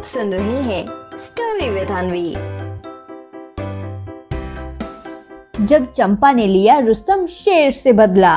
आप 0.00 0.06
सुन 0.06 0.32
रहे 0.32 0.60
हैं 0.62 0.84
स्टोरी 1.18 1.68
विद 1.70 1.88
अनवी 1.88 2.30
जब 5.66 5.92
चंपा 5.92 6.30
ने 6.32 6.46
लिया 6.46 6.78
रुस्तम 6.78 7.26
शेर 7.26 7.72
से 7.72 7.92
बदला। 7.92 8.32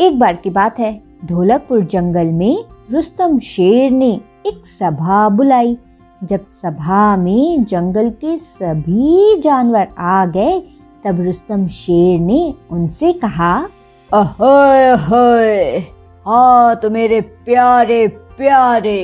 एक 0.00 0.18
बार 0.18 0.36
की 0.36 0.50
बात 0.50 0.78
है, 0.78 0.92
ढोलकपुर 1.24 1.84
जंगल 1.84 2.26
में 2.32 2.64
रुस्तम 2.92 3.38
शेर 3.38 3.90
ने 3.90 4.10
एक 4.46 4.66
सभा 4.66 5.28
बुलाई। 5.28 5.76
जब 6.24 6.48
सभा 6.52 7.16
में 7.16 7.64
जंगल 7.64 8.10
के 8.10 8.36
सभी 8.38 9.40
जानवर 9.40 9.86
आ 9.98 10.24
गए, 10.26 10.60
तब 11.04 11.20
रुस्तम 11.20 11.66
शेर 11.76 12.20
ने 12.20 12.42
उनसे 12.70 13.12
कहा 13.12 13.54
अहोय 14.10 15.78
हाँ 16.26 16.76
तो 16.76 16.90
मेरे 16.90 17.20
प्यारे 17.20 18.06
प्यारे 18.36 19.00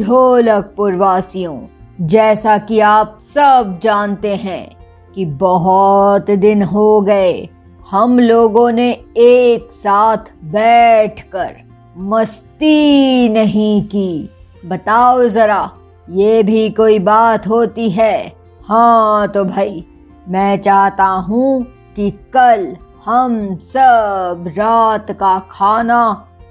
ढोलकपुर 0.00 0.94
वासियों 0.94 1.58
जैसा 2.06 2.56
कि 2.58 2.80
आप 2.80 3.18
सब 3.34 3.78
जानते 3.82 4.34
हैं 4.36 4.76
कि 5.14 5.24
बहुत 5.24 6.30
दिन 6.30 6.62
हो 6.62 7.00
गए, 7.00 7.48
हम 7.90 8.18
लोगों 8.18 8.70
ने 8.72 8.90
एक 9.16 9.72
साथ 9.72 10.30
बैठकर 10.44 11.56
मस्ती 11.96 13.28
नहीं 13.28 13.82
की। 13.84 14.30
बताओ 14.66 15.26
जरा, 15.28 15.70
ये 16.10 16.42
भी 16.42 16.68
कोई 16.70 16.98
बात 16.98 17.46
होती 17.46 17.90
है? 17.90 18.32
हाँ 18.68 19.28
तो 19.28 19.44
भाई, 19.44 19.84
मैं 20.28 20.56
चाहता 20.58 21.04
हूँ 21.04 21.62
कि 21.96 22.10
कल 22.10 22.76
हम 23.04 23.54
सब 23.64 24.52
रात 24.58 25.10
का 25.10 25.38
खाना 25.50 26.02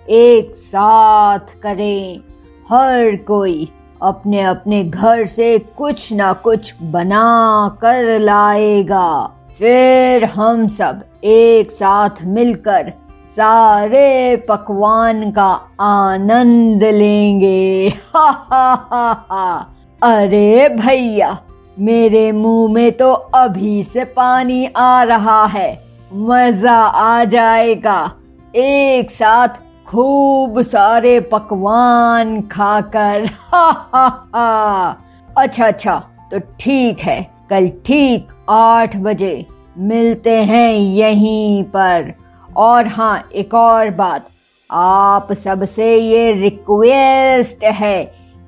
एक 0.10 0.56
साथ 0.56 1.60
करें। 1.64 2.29
हर 2.70 3.16
कोई 3.16 3.72
अपने 4.02 4.42
अपने 4.42 4.84
घर 4.84 5.26
से 5.26 5.58
कुछ 5.78 6.12
ना 6.14 6.34
कुछ 6.34 6.74
बना 6.82 7.78
कर 7.82 8.20
लाएगा। 8.20 9.32
फिर 9.58 10.26
हम 10.26 10.68
सब 10.68 11.02
एक 11.24 11.72
साथ 11.72 12.24
मिलकर 12.24 12.94
सारे 13.36 14.36
पकवान 14.36 15.32
का 15.32 15.50
आनंद 15.82 16.84
लेंगे। 16.84 17.94
हा 18.16 18.30
हा 18.30 18.74
हा 18.92 19.12
हा। 19.32 19.76
अरे 20.02 20.70
भैया, 20.70 21.38
मेरे 21.80 22.32
मुँह 22.32 22.74
में 22.74 22.92
तो 22.92 23.12
अभी 23.14 23.84
से 23.84 24.04
पानी 24.04 24.66
आ 24.78 25.04
रहा 25.04 25.46
है। 25.46 25.84
मज़ा 26.14 26.78
आ 26.82 27.24
जाएगा। 27.24 28.12
एक 28.56 29.12
साथ 29.12 29.48
खूब 29.90 30.62
सारे 30.62 31.20
पकवान 31.20 32.42
खाकर, 32.42 33.26
हा 33.26 33.90
हा 33.96 34.30
हा। 34.36 34.98
अच्छा 35.38 35.68
अच्छा 35.68 35.96
तो 36.32 36.40
ठीक 36.40 37.00
है, 37.00 37.22
कल 37.50 37.70
ठीक 37.86 38.28
आठ 38.50 38.98
बजे 38.98 39.46
मिलते 39.78 40.36
हैं 40.44 40.74
यहीं 40.74 41.64
पर। 41.64 42.14
और 42.58 42.88
हाँ 42.88 43.30
एक 43.36 43.54
और 43.54 43.90
बात, 43.90 44.30
आप 44.72 45.34
सबसे 45.34 45.96
ये 45.96 46.32
रिक्वेस्ट 46.34 47.64
है 47.64 48.04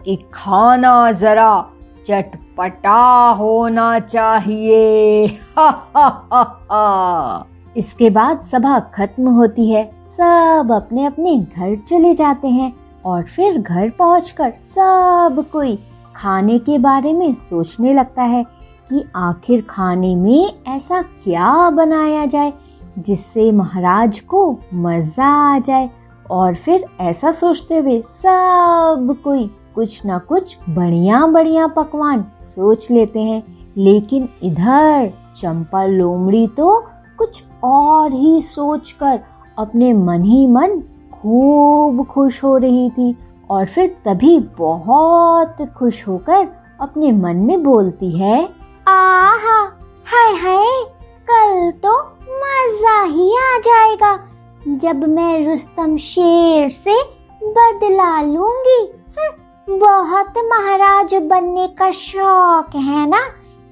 कि 0.05 0.15
खाना 0.33 1.11
जरा 1.11 1.65
चटपटा 2.07 3.29
होना 3.29 3.99
चाहिए। 3.99 5.25
हा 5.57 5.69
हा 5.97 6.07
हा 6.33 6.67
हा। 6.71 7.47
इसके 7.77 8.09
बाद 8.09 8.41
सभा 8.41 8.79
खत्म 8.79 9.29
होती 9.29 9.69
है। 9.69 9.83
सब 10.05 10.71
अपने 10.75 11.05
अपने 11.05 11.37
घर 11.37 11.75
चले 11.75 12.13
जाते 12.13 12.47
हैं 12.47 12.73
और 13.05 13.23
फिर 13.23 13.57
घर 13.57 13.89
पहुंचकर 13.89 14.53
सब 14.65 15.45
कोई 15.51 15.79
खाने 16.15 16.57
के 16.59 16.77
बारे 16.77 17.13
में 17.13 17.33
सोचने 17.33 17.93
लगता 17.93 18.23
है 18.23 18.43
कि 18.89 19.03
आखिर 19.15 19.65
खाने 19.69 20.15
में 20.15 20.53
ऐसा 20.67 21.01
क्या 21.01 21.69
बनाया 21.69 22.25
जाए 22.25 22.53
जिससे 22.99 23.51
महाराज 23.51 24.19
को 24.19 24.59
मज़ा 24.73 25.25
आ 25.25 25.59
जाए 25.59 25.89
और 26.31 26.55
फिर 26.55 26.85
ऐसा 27.01 27.31
सोचते 27.31 27.77
हुए 27.77 28.01
सब 28.01 29.15
कोई 29.23 29.49
कुछ 29.75 30.05
ना 30.05 30.17
कुछ 30.17 30.57
बढ़िया 30.69 31.25
बढ़िया 31.27 31.67
पकवान 31.67 32.25
सोच 32.41 32.91
लेते 32.91 33.21
हैं। 33.21 33.43
लेकिन 33.77 34.29
इधर 34.43 35.11
चंपा 35.35 35.85
लोमड़ी 35.85 36.47
तो 36.47 36.79
कुछ 37.17 37.43
और 37.63 38.13
ही 38.13 38.41
सोचकर 38.41 39.19
अपने 39.57 39.93
मन 39.93 40.23
ही 40.23 40.47
मन 40.47 40.79
खूब 41.13 42.05
खुश 42.05 42.43
हो 42.43 42.57
रही 42.57 42.89
थी 42.89 43.17
और 43.49 43.65
फिर 43.65 43.97
तभी 44.05 44.39
बहुत 44.39 45.57
खुश 45.77 46.07
होकर 46.07 46.47
अपने 46.81 47.11
मन 47.11 47.37
में 47.37 47.63
बोलती 47.63 48.11
है 48.19 48.49
आहा 48.87 49.59
हाय 50.05 50.33
हाय 50.33 50.83
कल 51.31 51.71
तो 51.71 51.97
मज़ा 52.31 53.03
ही 53.03 53.31
आ 53.37 53.57
जाएगा। 53.57 54.19
जब 54.67 55.03
मैं 55.03 55.47
रुस्तम 55.47 55.97
शेर 55.97 56.69
से 56.69 57.03
बदला 57.43 58.21
लूँगी। 58.21 58.81
हम्म, 59.19 59.79
बहुत 59.79 60.33
महाराज 60.37 61.13
बनने 61.13 61.67
का 61.67 61.91
शौक 61.91 62.75
है 62.75 63.09
ना? 63.09 63.21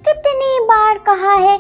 कितनी 0.08 0.60
बार 0.66 0.98
कहा 0.98 1.34
है 1.34 1.58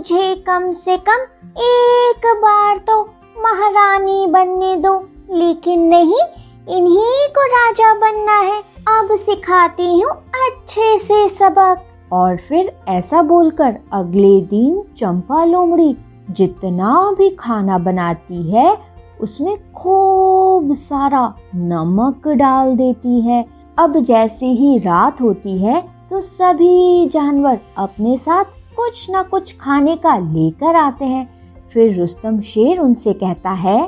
मुझे 0.00 0.34
कम 0.34 0.72
से 0.72 0.96
कम 0.96 1.22
एक 1.60 2.26
बार 2.36 2.76
तो 2.78 3.02
महारानी 3.36 4.26
बनने 4.26 4.76
दो। 4.76 4.92
लेकिन 5.30 5.80
नहीं, 5.80 6.20
इन्हीं 6.68 7.26
को 7.28 7.42
राजा 7.46 7.92
बनना 7.94 8.38
है। 8.40 8.60
अब 8.88 9.08
सिखाती 9.16 10.00
हूँ 10.00 10.10
अच्छे 10.46 10.98
से 10.98 11.28
सबक। 11.28 11.82
और 12.12 12.36
फिर 12.36 12.72
ऐसा 12.88 13.22
बोलकर 13.22 13.76
अगले 13.92 14.40
दिन 14.40 14.82
चंपा 14.96 15.44
लोमड़ी 15.44 15.96
जितना 16.30 17.14
भी 17.18 17.28
खाना 17.30 17.78
बनाती 17.78 18.50
है, 18.50 18.76
उसमें 19.20 19.56
खूब 19.72 20.72
सारा 20.74 21.34
नमक 21.54 22.28
डाल 22.28 22.74
देती 22.76 23.20
है। 23.20 23.44
अब 23.78 23.98
जैसे 23.98 24.46
ही 24.46 24.78
रात 24.78 25.20
होती 25.20 25.58
है 25.58 25.82
तो 26.10 26.20
सभी 26.20 27.06
जानवर 27.08 27.58
अपने 27.78 28.16
साथ 28.16 28.59
कुछ 28.80 29.10
ना 29.10 29.22
कुछ 29.22 29.56
खाने 29.60 29.96
का 29.96 30.16
लेकर 30.18 30.76
आते 30.76 31.04
हैं। 31.04 31.28
फिर 31.72 31.98
रुस्तम 32.00 32.40
शेर 32.40 32.78
उनसे 32.80 33.12
कहता 33.12 33.50
है 33.50 33.80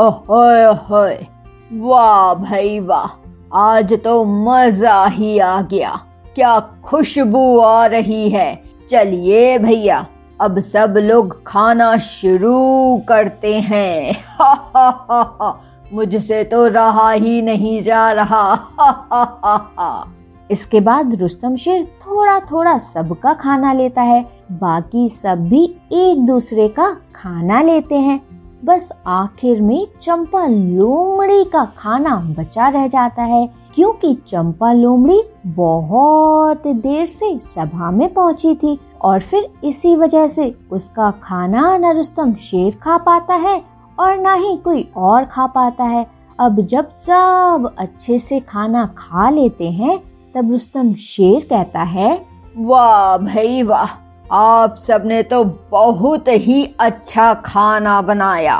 ओहोय 0.00 0.66
ओहोय 0.66 1.26
वाह 1.72 2.34
भाई 2.34 2.78
वाह, 2.80 3.08
आज 3.54 3.92
तो 3.92 4.24
मज़ा 4.24 5.04
ही 5.06 5.38
आ 5.38 5.60
गया। 5.62 5.90
क्या 6.34 6.58
खुशबू 6.84 7.58
आ 7.58 7.86
रही 7.86 8.28
है। 8.30 8.62
चलिए 8.90 9.58
भैया, 9.58 10.06
अब 10.40 10.60
सब 10.60 10.94
लोग 10.98 11.42
खाना 11.46 11.96
शुरू 11.98 13.02
करते 13.08 13.54
हैं। 13.60 14.12
हा 14.38 14.52
हा 14.74 14.88
हा 15.10 15.22
हा। 15.40 15.60
मुझसे 15.92 16.44
तो 16.44 16.66
रहा 16.66 17.10
ही 17.10 17.42
नहीं 17.42 17.82
जा 17.82 18.12
रहा। 18.12 18.42
हा 18.80 18.90
हा 19.12 19.40
हा 19.44 19.56
हा। 19.78 20.06
इसके 20.50 20.80
बाद 20.80 21.14
रुस्तम 21.14 21.56
शेर 21.56 21.84
थोड़ा 22.00 22.38
थोड़ा 22.42 22.76
सबका 22.78 23.32
खाना 23.34 23.72
लेता 23.72 24.02
है, 24.02 24.22
बाकी 24.52 25.08
सब 25.08 25.48
भी 25.48 25.64
एक 25.92 26.24
दूसरे 26.26 26.68
का 26.68 26.90
खाना 27.14 27.60
लेते 27.62 27.94
हैं। 27.94 28.20
बस 28.64 28.92
आखिर 29.06 29.60
में 29.62 29.86
चंपा 30.02 30.46
लोमड़ी 30.46 31.44
का 31.44 31.64
खाना 31.78 32.16
बचा 32.38 32.68
रह 32.68 32.86
जाता 32.86 33.22
है, 33.22 33.48
क्योंकि 33.74 34.14
चंपा 34.28 34.72
लोमड़ी 34.72 35.22
बहुत 35.46 36.66
देर 36.66 37.06
से 37.06 37.38
सभा 37.44 37.90
में 37.90 38.12
पहुँची 38.14 38.54
थी 38.54 38.78
और 39.00 39.20
फिर 39.20 39.48
इसी 39.64 39.94
वजह 39.96 40.26
से 40.26 40.54
उसका 40.72 41.10
खाना 41.22 41.76
न 41.78 41.96
रुस्तम 41.96 42.34
शेर 42.34 42.78
खा 42.82 42.96
पाता 42.98 43.34
है 43.34 43.62
और 43.98 44.18
न 44.18 44.34
ही 44.38 44.56
कोई 44.56 44.88
और 44.96 45.24
खा 45.24 45.46
पाता 45.46 45.84
है। 45.84 46.06
अब 46.38 46.60
जब 46.60 46.90
सब 46.92 47.74
अच्छे 47.78 48.18
से 48.18 48.40
खाना 48.40 48.84
खा 48.98 49.30
लेते 49.30 49.70
हैं 49.70 49.98
तब 50.34 50.50
रुस्तम 50.50 50.92
शेर 50.94 51.46
कहता 51.50 51.82
है, 51.82 52.10
वाह 52.56 53.16
भाई 53.18 53.62
वाह, 53.62 53.90
आप 54.30 54.76
सबने 54.78 55.22
तो 55.22 55.42
बहुत 55.70 56.28
ही 56.28 56.62
अच्छा 56.80 57.32
खाना 57.34 58.00
बनाया। 58.02 58.56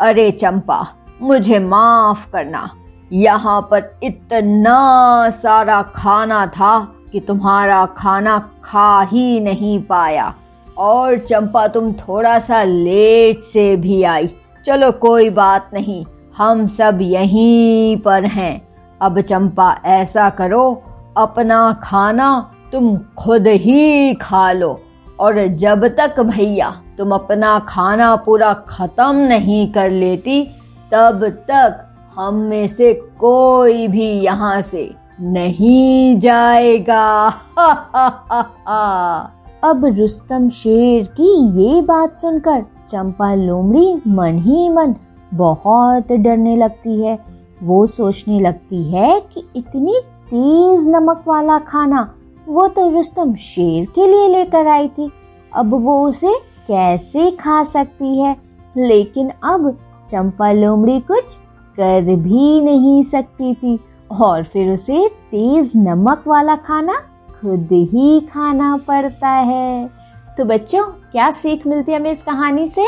अरे 0.00 0.30
चंपा, 0.30 0.86
मुझे 1.22 1.58
माफ़ 1.58 2.30
करना, 2.32 2.68
यहाँ 3.12 3.60
पर 3.70 3.98
इतना 4.02 5.30
सारा 5.32 5.80
खाना 5.94 6.46
था 6.48 6.78
कि 7.12 7.20
तुम्हारा 7.20 7.84
खाना 7.96 8.38
खा 8.64 9.00
ही 9.02 9.40
नहीं 9.40 9.78
पाया। 9.82 10.34
और 10.78 11.18
चंपा, 11.18 11.66
तुम 11.68 11.92
थोड़ा 11.92 12.38
सा 12.38 12.62
लेट 12.62 13.42
से 13.44 13.74
भी 13.76 14.02
आई। 14.04 14.30
चलो 14.66 14.90
कोई 14.92 15.30
बात 15.30 15.70
नहीं, 15.74 16.04
हम 16.36 16.66
सब 16.68 16.98
यहीं 17.02 17.96
पर 17.96 18.24
हैं। 18.26 18.60
अब 19.00 19.20
चंपा, 19.20 19.70
ऐसा 19.84 20.28
करो 20.30 20.82
अपना 21.20 21.80
खाना 21.82 22.50
तुम 22.72 22.96
खुद 22.96 23.46
ही 23.46 24.14
खा 24.14 24.52
लो। 24.52 24.80
और 25.20 25.46
जब 25.46 25.86
तक 25.86 26.20
भैया 26.20 26.82
तुम 26.98 27.14
अपना 27.14 27.58
खाना 27.58 28.16
पूरा 28.16 28.52
खत्म 28.52 29.16
नहीं 29.16 29.72
कर 29.72 29.90
लेती, 29.90 30.48
तब 30.92 31.24
तक 31.24 31.94
हम 32.18 32.34
में 32.34 32.68
से 32.68 32.94
कोई 32.94 33.88
भी 33.88 34.10
यहाँ 34.10 34.62
से 34.62 34.94
नहीं 35.20 36.20
जाएगा। 36.20 37.34
अब 39.64 39.84
रुस्तम 39.84 40.48
शेर 40.48 41.04
की 41.04 41.62
ये 41.62 41.82
बात 41.82 42.16
सुनकर 42.16 42.64
चंपा 42.90 43.34
लोमड़ी 43.34 44.02
मन 44.08 44.38
ही 44.38 44.68
मन 44.68 44.94
बहुत 45.34 46.12
डरने 46.12 46.56
लगती 46.56 47.02
है। 47.02 47.18
वो 47.62 47.86
सोचने 47.86 48.40
लगती 48.40 48.90
है 48.90 49.22
कि 49.34 49.44
इतनी 49.56 50.00
तेज 50.30 50.90
नमक 50.90 51.24
वाला 51.28 51.58
खाना। 51.58 52.14
वो 52.48 52.66
तो 52.66 52.88
रुस्तम 52.88 53.34
शेर 53.34 53.86
के 53.94 54.06
लिए 54.06 54.28
लेकर 54.28 54.66
आई 54.66 54.88
थी। 54.88 55.12
अब 55.54 55.84
वो 55.84 56.08
उसे 56.08 56.34
कैसे 56.68 57.30
खा 57.30 57.64
सकती 57.64 58.20
है? 58.20 58.36
लेकिन 58.76 59.30
अब 59.44 59.78
चंपा 60.10 60.52
लोमड़ी 60.52 61.00
कुछ 61.00 61.36
कर 61.76 62.16
भी 62.16 62.60
नहीं 62.60 63.02
सकती 63.02 63.54
थी। 63.54 63.80
और 64.20 64.44
फिर 64.44 64.72
उसे 64.72 65.08
तेज 65.08 65.72
नमक 65.76 66.24
वाला 66.26 66.56
खाना 66.56 66.94
खुद 67.40 67.68
ही 67.72 68.20
खाना 68.20 68.76
पड़ता 68.76 69.28
है। 69.28 69.90
तो 70.38 70.44
बच्चों, 70.44 70.84
क्या 70.84 71.30
सीख 71.30 71.66
मिलती 71.66 71.92
है 71.92 71.98
हमें 71.98 72.10
इस 72.10 72.22
कहानी 72.22 72.68
से? 72.68 72.86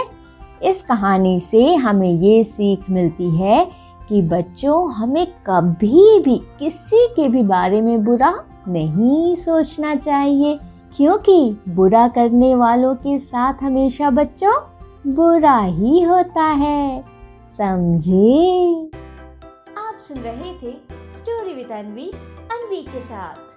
इस 0.62 0.82
कहानी 0.82 1.40
से 1.40 1.74
हमें 1.74 2.10
ये 2.10 2.44
सीख 2.44 2.90
मिलती 2.90 3.30
है 3.30 3.81
कि 4.12 4.22
बच्चों, 4.22 4.92
हमें 4.92 5.26
कभी 5.26 6.18
भी, 6.18 6.42
किसी 6.58 7.06
के 7.16 7.28
भी 7.28 7.42
बारे 7.42 7.80
में 7.80 8.04
बुरा 8.04 8.44
नहीं 8.68 9.36
सोचना 9.36 9.94
चाहिए, 9.94 10.58
क्योंकि 10.96 11.56
बुरा 11.68 12.08
करने 12.08 12.54
वालों 12.54 12.94
के 12.94 13.18
साथ 13.18 13.54
हमेशा 13.62 14.10
बच्चों, 14.10 14.52
बुरा 15.14 15.58
ही 15.58 16.02
होता 16.02 16.42
है। 16.42 17.04
समझे? 17.58 18.68
आप 19.78 19.98
सुन 20.00 20.18
रहे 20.18 20.52
थे 20.52 20.72
स्टोरी 21.16 21.54
विद 21.54 21.72
अनवी 21.72 22.08
अनवी 22.52 22.82
के 22.82 23.00
साथ। 23.00 23.51